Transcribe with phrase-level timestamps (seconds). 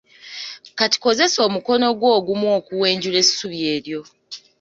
[0.77, 4.01] Kati kozesa omukono gwo ogumu okuwenjula essubi eryo.